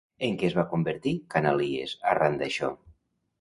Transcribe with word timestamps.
En 0.27 0.37
què 0.43 0.45
es 0.51 0.53
va 0.59 0.63
convertir 0.71 1.13
Canalies, 1.35 1.93
arran 2.15 2.41
d'això? 2.41 2.73